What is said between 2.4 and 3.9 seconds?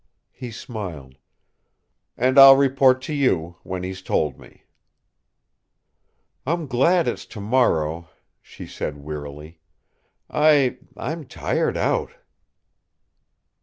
report to you, when